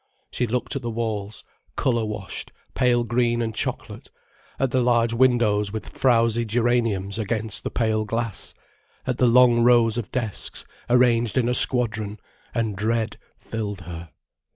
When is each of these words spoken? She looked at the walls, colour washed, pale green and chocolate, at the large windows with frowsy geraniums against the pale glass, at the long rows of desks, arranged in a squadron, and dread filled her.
She 0.31 0.47
looked 0.47 0.75
at 0.75 0.81
the 0.81 0.89
walls, 0.89 1.43
colour 1.75 2.03
washed, 2.03 2.51
pale 2.73 3.03
green 3.03 3.39
and 3.39 3.53
chocolate, 3.53 4.09
at 4.59 4.71
the 4.71 4.81
large 4.81 5.13
windows 5.13 5.71
with 5.71 5.89
frowsy 5.89 6.43
geraniums 6.43 7.19
against 7.19 7.63
the 7.63 7.69
pale 7.69 8.03
glass, 8.03 8.55
at 9.05 9.19
the 9.19 9.27
long 9.27 9.61
rows 9.63 9.99
of 9.99 10.11
desks, 10.11 10.65
arranged 10.89 11.37
in 11.37 11.47
a 11.47 11.53
squadron, 11.53 12.19
and 12.51 12.75
dread 12.75 13.19
filled 13.37 13.81
her. 13.81 14.09